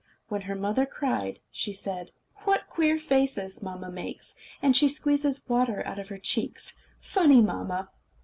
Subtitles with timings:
[0.29, 4.35] When her mother cried, she said: "What queer faces mamma makes!
[4.59, 6.75] And she squeezes water out of her cheeks!
[6.99, 7.91] Funny mamma!"